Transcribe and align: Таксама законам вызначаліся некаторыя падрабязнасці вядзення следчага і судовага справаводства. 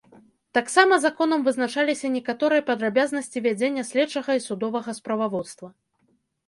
Таксама 0.57 0.97
законам 1.03 1.43
вызначаліся 1.49 2.11
некаторыя 2.15 2.65
падрабязнасці 2.71 3.45
вядзення 3.49 3.85
следчага 3.93 4.31
і 4.41 4.45
судовага 4.49 4.91
справаводства. 5.03 5.67